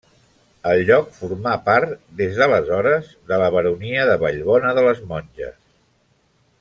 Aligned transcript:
El 0.69 0.79
lloc 0.89 1.11
formà 1.17 1.51
part 1.67 1.91
des 2.21 2.39
d'aleshores 2.39 3.11
de 3.33 3.39
la 3.43 3.51
baronia 3.57 4.09
de 4.13 4.17
Vallbona 4.25 4.73
de 4.79 4.87
les 4.89 5.05
Monges. 5.13 5.57